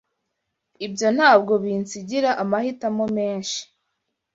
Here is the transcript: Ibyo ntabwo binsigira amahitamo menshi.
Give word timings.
Ibyo 0.85 1.07
ntabwo 1.15 1.53
binsigira 1.63 2.29
amahitamo 2.43 3.05
menshi. 3.17 3.59